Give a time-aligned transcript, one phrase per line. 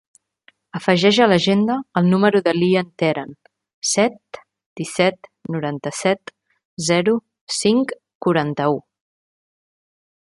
[0.77, 3.35] Afegeix a l'agenda el número de l'Ian Teran:
[3.91, 4.41] set,
[4.81, 6.35] disset, noranta-set,
[6.89, 7.17] zero,
[7.61, 7.95] cinc,
[8.29, 8.83] quaranta-u.